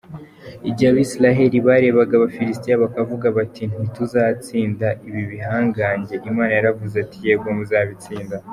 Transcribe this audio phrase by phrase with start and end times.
[0.69, 8.37] Igihe Abisirayeli barebaga abafilisitiya bakavuga bati ntituzatsinda ibi bihangange, Imana yaravuze iti"Yego muzabatsinda.